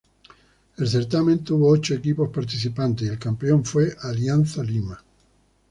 El 0.77 0.87
certamen 0.89 1.43
tuvo 1.43 1.69
ocho 1.69 1.93
equipos 1.93 2.31
participantes 2.33 3.05
y 3.07 3.11
el 3.11 3.19
campeón 3.19 3.63
fue 3.63 3.95
Alianza 4.01 4.63
Lima. 4.63 4.99